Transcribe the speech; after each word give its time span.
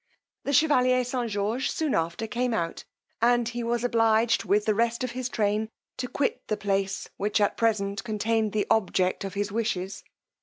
The 0.45 0.53
Chevalier 0.53 1.03
St. 1.05 1.29
George 1.29 1.69
soon 1.69 1.93
after 1.93 2.25
came 2.25 2.55
out, 2.55 2.85
and 3.21 3.47
he 3.47 3.61
was 3.61 3.83
obliged 3.83 4.43
with 4.45 4.65
the 4.65 4.73
rest 4.73 5.03
of 5.03 5.11
his 5.11 5.29
train 5.29 5.69
to 5.97 6.07
quit 6.07 6.41
the 6.47 6.57
place, 6.57 7.07
which 7.17 7.39
at 7.39 7.55
present 7.55 8.03
contained 8.03 8.51
the 8.51 8.65
object 8.71 9.23
of 9.23 9.35
his 9.35 9.51
wishes. 9.51 10.03